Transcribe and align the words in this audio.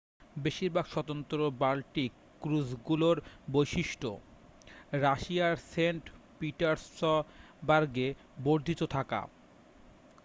বেশিরভাগ 0.35 0.85
স্বতন্ত্র 0.87 1.39
বাল্টিক 1.61 2.11
ক্রুজগুলোর 2.41 3.17
বৈশিষ্ট্য 3.51 4.09
রাশিয়ার 5.01 5.55
সেন্ট-পিটার্সবার্গে 5.71 8.07
বর্ধিত 8.39 8.81
থাকা 8.95 9.21